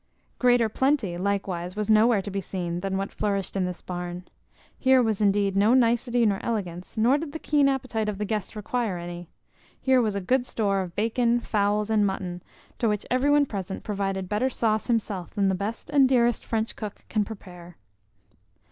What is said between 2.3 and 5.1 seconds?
be seen than what flourished in this barn. Here